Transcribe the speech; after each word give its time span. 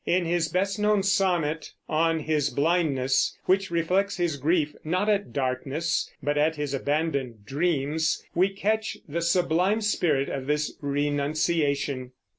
In 0.07 0.25
his 0.25 0.47
best 0.47 0.79
known 0.79 1.03
sonnet, 1.03 1.73
"On 1.87 2.21
His 2.21 2.49
Blindness," 2.49 3.37
which 3.45 3.69
reflects 3.69 4.17
his 4.17 4.37
grief, 4.37 4.73
not 4.83 5.07
at 5.09 5.31
darkness, 5.31 6.09
but 6.23 6.39
at 6.39 6.55
his 6.55 6.73
abandoned 6.73 7.45
dreams, 7.45 8.23
we 8.33 8.49
catch 8.49 8.97
the 9.07 9.21
sublime 9.21 9.79
spirit 9.81 10.27
of 10.27 10.47
this 10.47 10.73
renunciation. 10.81 12.13